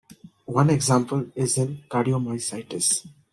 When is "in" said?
1.59-1.83